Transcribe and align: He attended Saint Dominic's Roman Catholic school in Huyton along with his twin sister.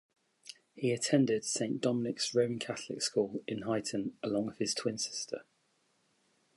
He 0.73 0.91
attended 0.93 1.45
Saint 1.45 1.79
Dominic's 1.79 2.33
Roman 2.33 2.57
Catholic 2.57 3.03
school 3.03 3.43
in 3.45 3.59
Huyton 3.61 4.13
along 4.23 4.47
with 4.47 4.57
his 4.57 4.73
twin 4.73 4.97
sister. 4.97 5.45